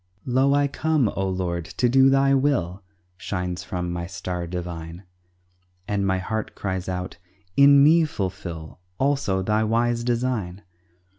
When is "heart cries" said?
6.17-6.89